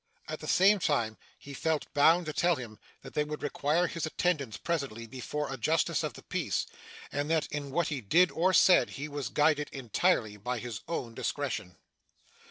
At 0.27 0.39
the 0.39 0.47
same 0.47 0.79
time 0.79 1.15
he 1.37 1.53
felt 1.53 1.85
bound 1.93 2.25
to 2.25 2.33
tell 2.33 2.55
him 2.55 2.79
that 3.03 3.13
they 3.13 3.23
would 3.23 3.43
require 3.43 3.85
his 3.85 4.07
attendance, 4.07 4.57
presently, 4.57 5.05
before 5.05 5.53
a 5.53 5.57
justice 5.57 6.01
of 6.01 6.13
the 6.13 6.23
peace, 6.23 6.65
and 7.11 7.29
that 7.29 7.45
in 7.51 7.69
what 7.69 7.89
he 7.89 8.01
did 8.01 8.31
or 8.31 8.51
said, 8.51 8.89
he 8.97 9.07
was 9.07 9.29
guided 9.29 9.69
entirely 9.71 10.37
by 10.37 10.57
his 10.57 10.79
own 10.87 11.13
discretion. 11.13 11.77